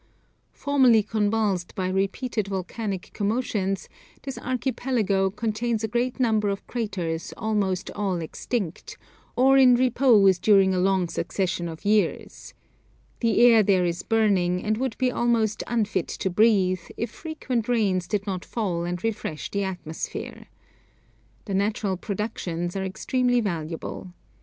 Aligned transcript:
Formerly 0.53 1.03
convulsed 1.03 1.75
by 1.75 1.87
repeated 1.87 2.47
volcanic 2.47 3.11
commotions, 3.13 3.87
this 4.23 4.39
Archipelago 4.39 5.29
contains 5.29 5.83
a 5.83 5.87
great 5.87 6.19
number 6.19 6.49
of 6.49 6.65
craters 6.65 7.35
almost 7.37 7.91
all 7.91 8.15
extinct, 8.19 8.97
or 9.35 9.59
in 9.59 9.75
repose 9.75 10.39
during 10.39 10.73
a 10.73 10.79
long 10.79 11.07
succession 11.07 11.69
of 11.69 11.85
years. 11.85 12.55
The 13.19 13.41
air 13.41 13.61
there 13.61 13.85
is 13.85 14.01
burning, 14.01 14.63
and 14.63 14.75
would 14.79 14.97
be 14.97 15.11
almost 15.11 15.63
unfit 15.67 16.07
to 16.07 16.31
breathe, 16.31 16.81
if 16.97 17.11
frequent 17.11 17.67
rains 17.69 18.07
did 18.07 18.25
not 18.25 18.43
fall 18.43 18.85
and 18.85 19.03
refresh 19.03 19.51
the 19.51 19.63
atmosphere. 19.63 20.47
The 21.45 21.53
natural 21.53 21.95
productions 21.95 22.75
are 22.75 22.83
extremely 22.83 23.39
valuable. 23.39 24.13